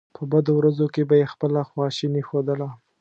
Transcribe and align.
په 0.15 0.21
بدو 0.31 0.51
ورځو 0.57 0.85
کې 0.93 1.01
به 1.09 1.15
یې 1.21 1.27
خپله 1.33 1.59
خواشیني 1.69 2.21
ښودله. 2.27 2.69